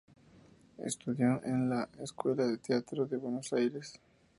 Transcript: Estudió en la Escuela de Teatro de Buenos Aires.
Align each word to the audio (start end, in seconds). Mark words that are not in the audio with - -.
Estudió 0.79 1.43
en 1.43 1.69
la 1.69 1.87
Escuela 1.99 2.47
de 2.47 2.57
Teatro 2.57 3.05
de 3.05 3.17
Buenos 3.17 3.53
Aires. 3.53 4.01